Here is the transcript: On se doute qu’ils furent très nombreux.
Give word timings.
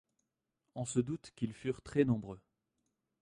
On 0.73 0.83
se 0.85 0.99
doute 0.99 1.31
qu’ils 1.35 1.53
furent 1.53 1.83
très 1.83 2.05
nombreux. 2.05 2.39